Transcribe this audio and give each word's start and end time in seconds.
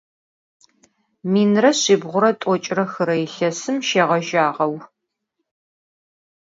Minre 1.31 1.71
şsibğure 1.77 2.31
t'oç're 2.41 2.79
xıre 2.91 3.15
yilhesım 3.21 3.77
şşêğejağeu. 3.87 4.75